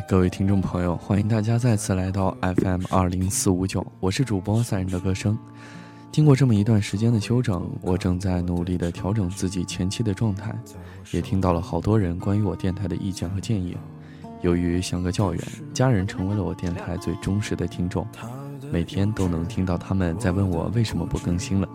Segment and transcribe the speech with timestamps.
[0.00, 5.36] 各位听众朋友，欢迎大家再次来到 FM 二零四五九，我是主播三人的歌声。
[6.10, 10.54] 经过这么一段时间的休整，我正在努力的调整自己前期的状态，
[11.10, 13.76] 也听到了好多人关于我电台的意见和建议。
[14.40, 18.06] 由于相隔较远，家人成为了我电台最忠实的听众，
[18.70, 21.68] 每天都能听到他们在问我为什么不更新了。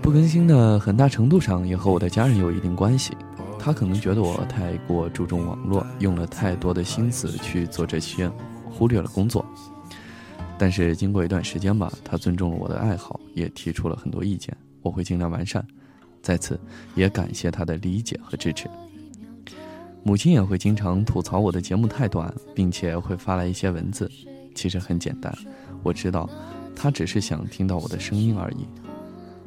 [0.00, 3.16] 不更新的很大程度上也和我的家人有一定关系。
[3.66, 8.30] 他可能觉得我太过注重网络，用了太多的心思去做这些，
[8.70, 9.44] 忽略了工作。
[10.56, 15.66] 但是经过一段时间吧，他尊重了我的爱好，也提出了很多意见，我会尽量完善。
[16.22, 16.56] 在此
[16.94, 18.70] 也感谢他的理解和支持。
[20.04, 24.08] 母亲也会经常吐槽我的节目太短，并且会发来一些文字。
[24.54, 25.36] 其实很简单，
[25.82, 26.30] 我知道，
[26.76, 28.58] 他只是想听到我的声音而已。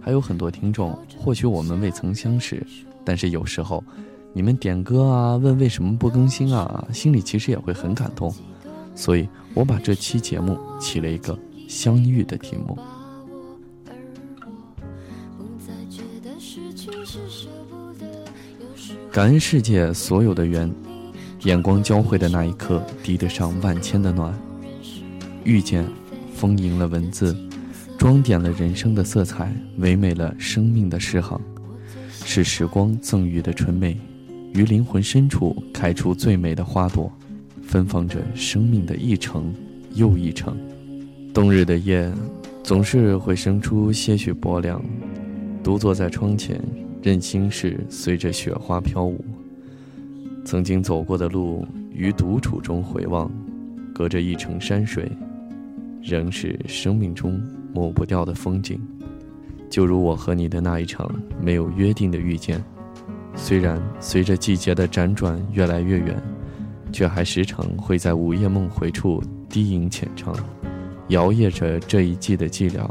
[0.02, 2.62] 还有很多听众，或许我们未曾相识，
[3.04, 3.84] 但是有时候。
[4.32, 8.32] 你们点歌啊，问为什么不更新啊，心里其实也会很感动，
[8.94, 12.78] 所以我把这期节目起了一个相遇的题目。
[19.12, 20.72] 感恩世界所有的缘，
[21.42, 24.32] 眼光交汇的那一刻，抵得上万千的暖。
[25.44, 25.84] 遇见，
[26.36, 27.36] 丰盈了文字，
[27.98, 31.42] 装点了人生的色彩，唯美了生命的诗行，
[32.32, 33.98] 是时光赠予的纯美。
[34.54, 37.12] 于灵魂深处开出最美的花朵，
[37.64, 39.52] 芬芳着生命的一程
[39.96, 40.56] 又一程。
[41.34, 42.08] 冬日的夜，
[42.62, 44.80] 总是会生出些许薄凉。
[45.64, 46.62] 独坐在窗前，
[47.02, 49.26] 任心事随着雪花飘舞。
[50.46, 53.32] 曾经走过的路，于独处中回望，
[53.92, 55.12] 隔着一程山水，
[56.04, 57.42] 仍是生命中
[57.74, 58.80] 抹不掉的风景。
[59.70, 61.10] 就如我和你的那一场
[61.42, 62.64] 没有约定的遇见。
[63.36, 66.22] 虽然随着季节的辗转越来越远，
[66.92, 70.36] 却还时常会在午夜梦回处低吟浅唱，
[71.10, 72.90] 摇曳着这一季的寂寥。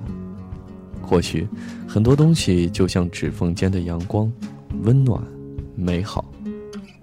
[1.02, 1.48] 或许
[1.86, 4.30] 很多东西就像指缝间的阳光，
[4.82, 5.22] 温暖、
[5.74, 6.24] 美好，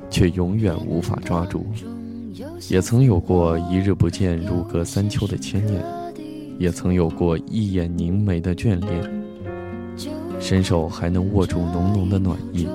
[0.09, 1.66] 却永远无法抓住。
[2.69, 5.84] 也曾有过一日不见如隔三秋的牵念，
[6.57, 9.25] 也曾有过一眼凝眉的眷恋，
[10.47, 12.67] 伸手还能握住浓浓的暖意。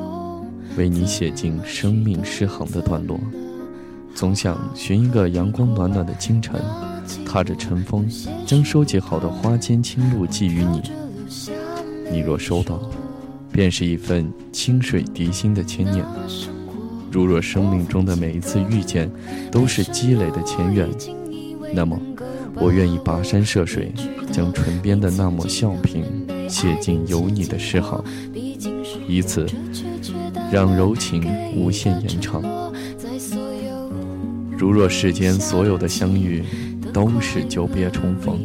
[0.77, 3.17] 为你写进生命诗行的段落，
[4.13, 6.61] 总想寻一个阳光暖暖的清晨，
[7.25, 8.09] 踏着晨风，
[8.45, 10.83] 将收集好的花间清露寄予你。
[12.11, 12.81] 你若收到，
[13.53, 16.05] 便是一份清水涤心的牵念。
[17.09, 19.09] 如若生命中的每一次遇见，
[19.53, 20.89] 都是积累的前缘，
[21.73, 21.97] 那么，
[22.57, 23.93] 我愿意跋山涉水，
[24.33, 26.03] 将唇边的那抹笑颦
[26.51, 28.03] 写进有你的诗行，
[29.09, 29.47] 以此。
[30.53, 31.23] 让柔情
[31.55, 32.43] 无限延长。
[34.59, 36.43] 如若世间所有的相遇
[36.93, 38.37] 都是久别重逢，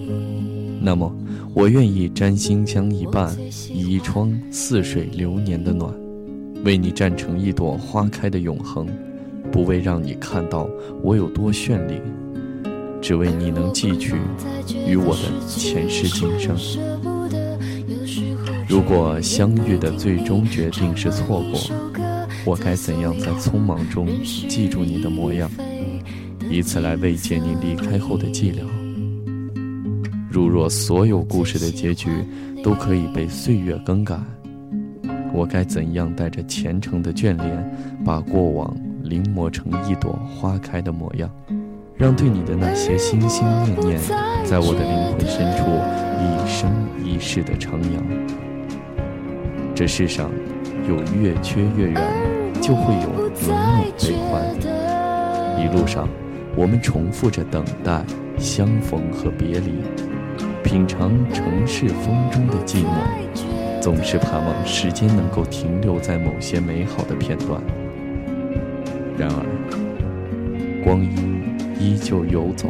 [0.80, 1.12] 那么
[1.56, 3.36] 我愿意沾心香一半，
[3.74, 5.92] 倚窗似水流年的暖，
[6.64, 8.88] 为你站成一朵花开的永恒，
[9.52, 10.70] 不为让你看到
[11.02, 12.00] 我有多绚丽，
[13.02, 14.14] 只为你能记取
[14.88, 16.56] 与我的前世今生。
[18.76, 21.62] 如果相遇的最终决定是错过。
[22.46, 24.06] 我该怎样在匆忙中
[24.50, 25.50] 记住你的模样，
[26.50, 28.66] 以此来慰藉你离开后的寂寥？
[30.30, 32.10] 如若所有故事的结局
[32.66, 34.20] 都可以被岁月更改，
[35.34, 41.32] 我该怎样带着虔诚的眷恋，把过往临摹成一朵花开的模样，
[41.96, 44.02] 让对你的那些心心念念，
[44.44, 45.64] 在我的灵魂深处
[46.20, 46.70] 一生
[47.02, 48.45] 一世的徜徉？
[49.76, 50.32] 这世上
[50.88, 52.36] 有月缺月圆。
[52.62, 54.44] 就会有冷暖悲欢。
[55.60, 56.10] 一路上，
[56.56, 58.04] 我们重复着等待、
[58.40, 59.84] 相逢和别离，
[60.64, 67.62] 品尝城市风中的寂寞，总是盼望时间能够停留在某些美好的片段。
[69.16, 71.44] 然而，光阴
[71.80, 72.68] 依旧游走，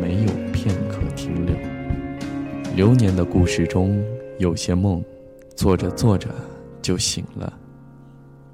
[0.00, 1.56] 没有片刻停留。
[2.76, 4.00] 流年的故事中，
[4.38, 5.02] 有些梦，
[5.56, 6.28] 做着做着
[6.80, 7.58] 就醒了。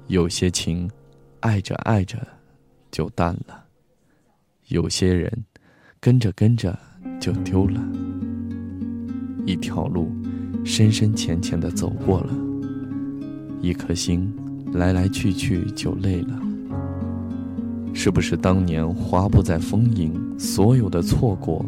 [0.07, 0.89] 有些情，
[1.39, 2.17] 爱着爱着，
[2.91, 3.55] 就淡了；
[4.67, 5.31] 有些人，
[5.99, 6.77] 跟着跟着
[7.19, 7.81] 就丢了。
[9.45, 10.11] 一条路，
[10.63, 12.33] 深深浅浅的走过了；
[13.61, 14.33] 一颗心，
[14.73, 16.39] 来来去去就累了。
[17.93, 21.65] 是不是当年花不在风影，所有的错过，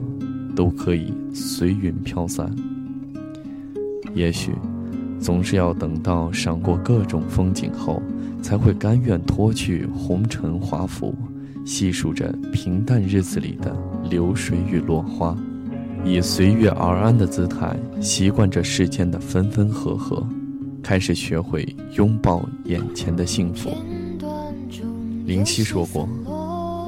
[0.56, 2.52] 都可以随云飘散？
[4.14, 4.52] 也许。
[5.22, 8.02] 总是要等到赏过各种风景后，
[8.42, 11.16] 才会甘愿脱去红尘华服，
[11.64, 13.76] 细数着平淡日子里的
[14.10, 15.38] 流水与落花，
[16.04, 20.28] 以随遇而安的姿态习惯着世间的分分合合，
[20.82, 21.64] 开始学会
[21.94, 23.70] 拥抱眼前的幸福。
[25.26, 26.10] 林夕说过：“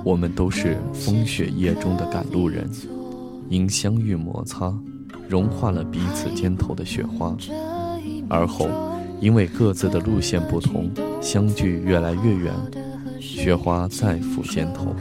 [0.03, 2.67] 我们都是风雪夜中的赶路人，
[3.47, 4.73] 因相遇摩擦，
[5.29, 7.37] 融化了彼此肩头的雪花，
[8.29, 8.69] 而后
[9.19, 10.89] 因为各自的路线不同，
[11.21, 12.53] 相距越来越远。”
[13.19, 14.93] 雪花再抚肩头，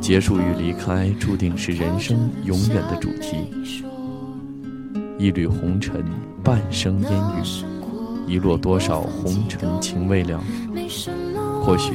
[0.00, 3.36] 结束与离开注定是人生永远的主题。
[5.18, 6.04] 一缕红尘，
[6.42, 10.42] 半生烟雨，遗落多少红尘情未了。
[11.62, 11.92] 或许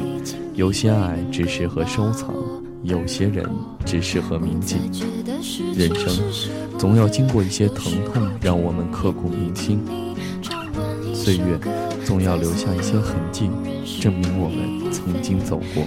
[0.56, 2.34] 有些爱只适合收藏，
[2.84, 3.46] 有些人
[3.86, 4.78] 只适合铭记。
[5.76, 6.14] 人生
[6.78, 9.80] 总要经过一些疼痛，让我们刻骨铭心。
[11.14, 11.60] 岁月
[12.06, 13.50] 总要留下一些痕迹，
[14.00, 15.84] 证明我们曾经走过。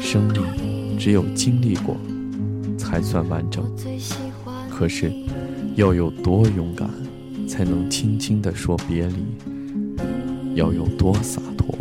[0.00, 1.96] 生命只有经历过，
[2.78, 3.64] 才算完整。
[4.70, 5.12] 可是，
[5.74, 6.88] 要有多勇敢，
[7.48, 9.24] 才能轻轻地说别离？
[10.54, 11.74] 要有多洒脱，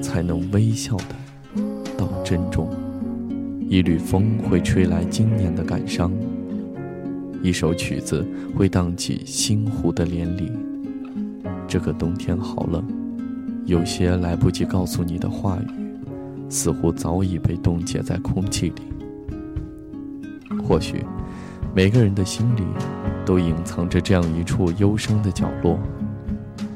[0.00, 1.62] 才能微笑的
[1.96, 2.68] 道珍重？
[3.68, 6.12] 一缕风会吹来今年的感伤，
[7.42, 8.24] 一首曲子
[8.54, 10.48] 会荡起星湖的涟漪。
[11.66, 12.84] 这个冬天好冷，
[13.64, 15.66] 有些来不及告诉你的话语，
[16.48, 18.82] 似乎早已被冻结在空气里。
[20.62, 21.04] 或许，
[21.74, 22.62] 每个人的心里，
[23.24, 25.76] 都隐藏着这样一处忧伤的角落。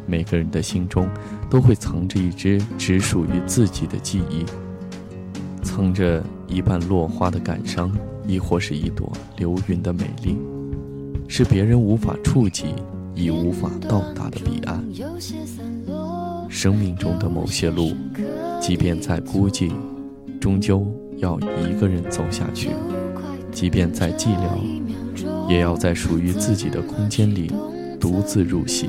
[0.07, 1.09] 每个人的心中，
[1.49, 4.45] 都会藏着一只只属于自己的记忆，
[5.71, 7.97] 藏着一半落花的感伤，
[8.27, 10.37] 亦或是一朵流云的美丽，
[11.29, 12.75] 是别人无法触及。
[13.15, 14.83] 已无法到达的彼岸。
[16.49, 17.93] 生命中的某些路，
[18.61, 19.71] 即便再孤寂，
[20.41, 20.87] 终究
[21.19, 22.71] 要一个人走下去；
[23.53, 27.53] 即便再寂寥，也要在属于自己的空间里
[28.01, 28.89] 独自入席。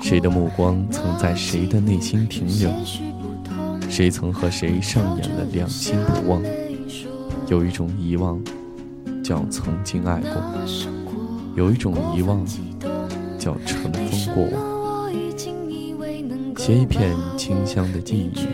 [0.00, 2.70] 谁的目光曾在谁的内心停留？
[3.96, 6.42] 谁曾和谁上演了两心不忘？
[7.46, 8.42] 有一种遗忘，
[9.22, 10.32] 叫曾经爱过。
[11.54, 12.44] 有一种遗忘，
[13.38, 15.12] 叫尘封过往。
[16.58, 18.48] 携一片清香的记忆，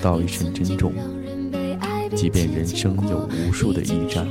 [0.00, 0.94] 道一声珍重。
[2.16, 4.26] 即便人生有无数的驿站，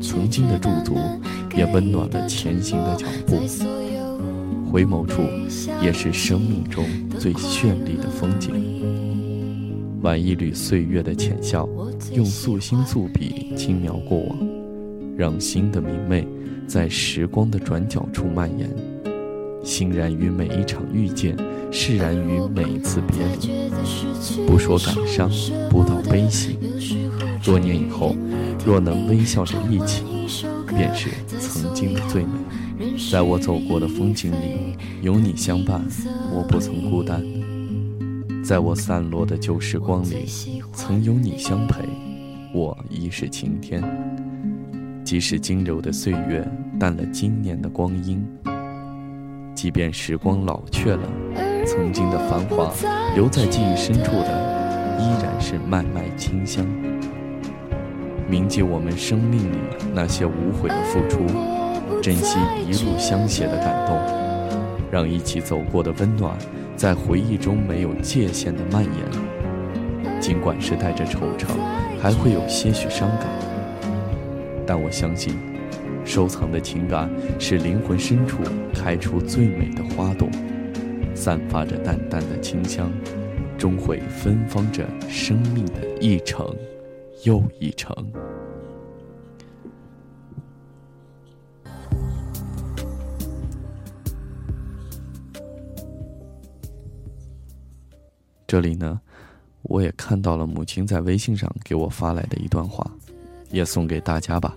[0.00, 0.96] 曾经的驻足，
[1.54, 3.36] 也温暖了前行的脚步。
[4.72, 5.20] 回眸处，
[5.82, 6.86] 也是生命中
[7.18, 8.72] 最绚丽的风景。
[10.04, 11.66] 挽一缕岁月的浅笑，
[12.12, 14.38] 用素心素笔轻描过往，
[15.16, 16.28] 让心的明媚。
[16.66, 18.70] 在时光的转角处蔓延，
[19.62, 21.34] 欣然于每一场遇见，
[21.70, 24.46] 释然于每一次别离。
[24.46, 25.30] 不说感伤，
[25.70, 26.58] 不道悲喜。
[27.42, 28.14] 多年以后，
[28.64, 30.04] 若能微笑着一起，
[30.68, 31.08] 便是
[31.38, 32.30] 曾经的最美。
[33.10, 35.82] 在我走过的风景里，有你相伴，
[36.30, 37.22] 我不曾孤单。
[38.44, 40.26] 在我散落的旧时光里，
[40.74, 41.82] 曾有你相陪，
[42.52, 43.82] 我已是晴天。
[45.02, 46.46] 即使经流的岁月
[46.78, 48.22] 淡了今年的光阴，
[49.54, 51.08] 即便时光老去了，
[51.64, 52.70] 曾经的繁华
[53.14, 56.66] 留在记忆深处的，依然是脉脉清香。
[58.28, 59.56] 铭记我们生命里
[59.94, 61.24] 那些无悔的付出，
[62.02, 63.96] 珍惜一路相携的感动，
[64.90, 66.36] 让一起走过的温暖
[66.76, 70.20] 在回忆中没有界限的蔓延。
[70.20, 71.48] 尽管是带着惆怅，
[72.00, 73.28] 还会有些许伤感。
[74.66, 75.34] 但我相信，
[76.04, 78.38] 收藏的情感是灵魂深处
[78.72, 80.28] 开出最美的花朵，
[81.14, 82.90] 散发着淡淡的清香，
[83.58, 86.56] 终会芬芳着生命的一程
[87.22, 87.94] 又一程。
[98.54, 99.00] 这里呢，
[99.62, 102.88] 我也看到了母亲在微信上给我发来的一段话。
[103.50, 104.56] 也送给大家吧。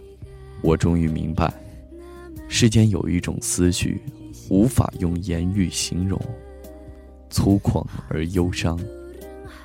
[0.61, 1.51] 我终于明白，
[2.47, 3.99] 世间有一种思绪，
[4.51, 6.21] 无法用言语形容，
[7.31, 8.79] 粗犷而忧伤，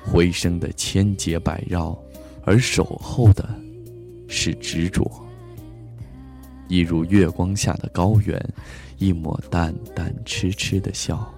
[0.03, 1.95] 回声的千结百绕，
[2.43, 3.47] 而守候的，
[4.27, 5.07] 是执着。
[6.67, 8.43] 一如月光下的高原，
[8.97, 11.31] 一抹淡淡痴痴的笑，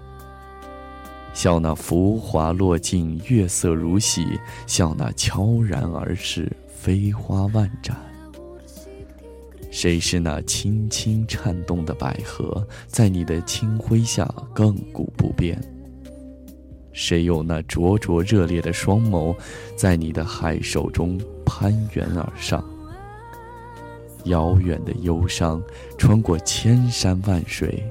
[1.36, 4.26] 笑那浮华落尽，月色如洗，
[4.66, 6.50] 笑那悄然而逝。
[6.70, 7.98] 飞花万盏，
[9.72, 14.24] 谁是那轻轻颤动的百合，在你的清辉下
[14.54, 15.60] 亘古不变？
[16.94, 19.36] 谁有那灼灼热烈的双眸，
[19.76, 22.64] 在你的海手中攀援而上？
[24.26, 25.60] 遥远的忧伤，
[25.98, 27.84] 穿过千山万水，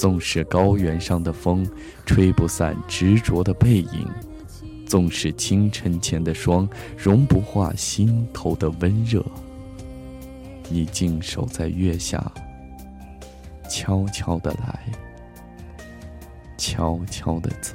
[0.00, 1.68] 纵使高原上的风
[2.06, 4.08] 吹不散执着的背影，
[4.86, 6.66] 纵使清晨前的霜
[6.96, 9.22] 融不化心头的温热，
[10.70, 12.32] 你静守在月下，
[13.68, 14.80] 悄悄的来，
[16.56, 17.74] 悄悄的走。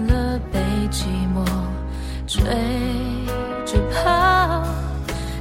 [2.43, 2.49] 追
[3.65, 4.63] 着跑，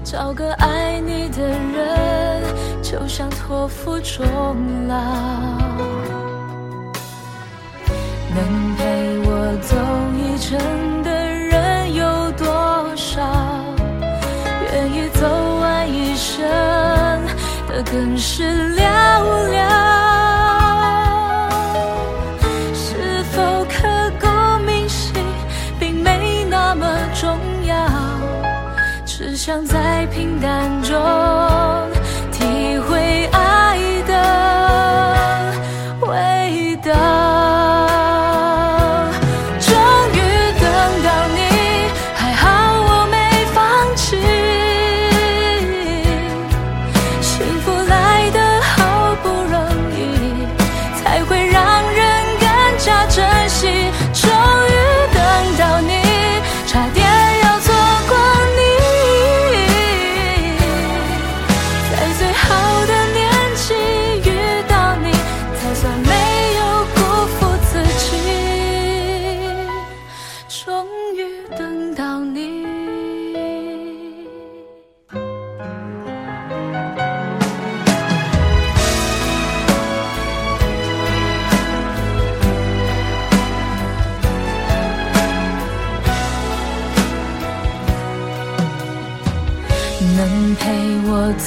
[0.05, 2.43] 找个爱你的人，
[2.83, 4.23] 就像托付终
[4.87, 4.95] 老。
[8.33, 9.77] 能陪我走
[10.15, 12.47] 一程的人有多
[12.95, 13.21] 少？
[14.73, 15.27] 愿意走
[15.61, 16.47] 完一生
[17.67, 18.83] 的更是寥
[19.51, 19.90] 寥。
[29.51, 31.60] 想在平淡中。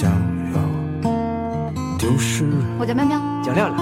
[0.00, 0.10] 将
[0.54, 0.58] 要
[1.98, 2.48] 丢失。
[2.78, 3.78] 我叫喵喵，叫亮亮。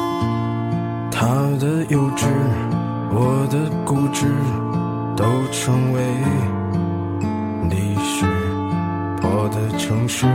[1.13, 1.27] 他
[1.61, 2.27] 的幼稚，
[3.13, 4.27] 我的固执，
[5.17, 6.03] 都成为
[7.71, 8.27] 历史。
[9.23, 10.27] 我的城市，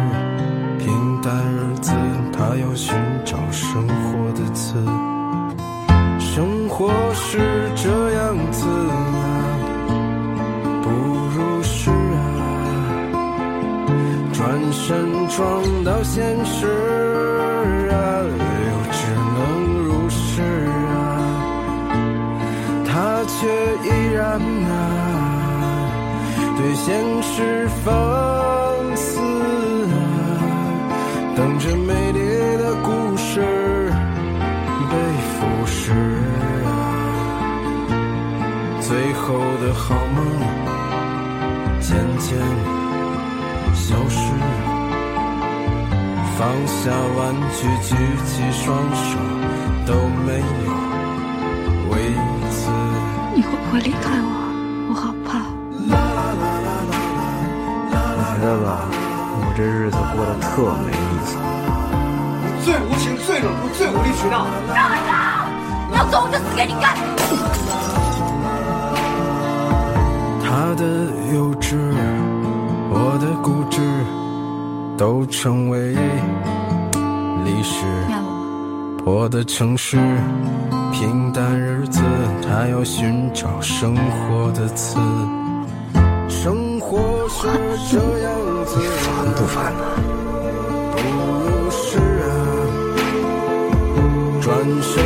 [0.79, 1.91] 平淡日子，
[2.31, 4.81] 他要寻找生活的词。
[6.17, 9.52] 生活是这样子啊，
[14.43, 15.39] 转身撞
[15.85, 16.67] 到现实
[17.89, 17.95] 啊，
[18.27, 19.39] 又只能
[19.85, 20.41] 如是
[20.91, 20.91] 啊，
[22.85, 22.91] 他
[23.23, 23.47] 却
[23.87, 24.75] 依然啊，
[26.57, 26.83] 对现
[27.23, 27.87] 实放
[28.97, 29.95] 肆啊，
[31.37, 32.19] 等着美丽
[32.57, 33.39] 的故事
[34.91, 34.93] 被
[35.31, 35.93] 腐蚀
[36.65, 36.67] 啊。
[38.81, 40.17] 最后的好梦
[41.79, 42.37] 渐渐
[43.73, 44.32] 消失，
[46.37, 48.65] 放下玩具，举起双
[48.95, 49.05] 手
[49.85, 49.93] 都
[50.25, 50.73] 没有
[51.91, 51.93] 为
[52.49, 52.57] 此。
[53.35, 54.27] 你会不会离开我？
[54.89, 55.29] 我好怕。
[58.15, 58.67] 我觉得吧，
[59.39, 60.49] 我这日子过得特
[60.83, 61.37] 没意思。
[62.65, 64.47] 最无情、最冷酷、最无理取闹。
[64.73, 64.97] 让开
[65.95, 66.97] 要走，我就死给你看。
[70.41, 70.83] 他的
[71.33, 71.77] 幼稚，
[72.89, 73.79] 我的固执，
[74.97, 75.93] 都成为
[77.43, 77.85] 历史。
[79.05, 79.97] 我的城市，
[80.93, 82.01] 平淡日子，
[82.41, 84.97] 他要寻找生活的刺。
[86.29, 87.47] 生活是
[87.91, 88.33] 这样
[88.65, 89.83] 子，你烦不烦呢？
[90.91, 90.97] 不
[91.43, 92.25] 如是啊，
[94.41, 94.47] 转
[94.81, 95.02] 身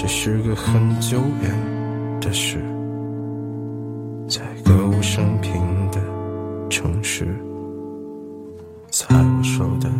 [0.00, 2.58] 这是个很久远的事，
[4.26, 5.60] 在歌舞升平
[5.90, 6.00] 的
[6.70, 7.26] 城市，
[8.90, 9.90] 在我手的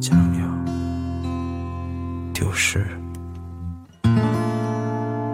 [0.00, 2.84] 将要丢失。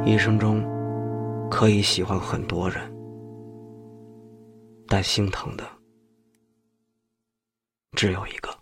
[0.04, 0.62] 一生中
[1.50, 2.78] 可以喜欢很多人，
[4.86, 5.64] 但心疼的
[7.92, 8.55] 只有一个。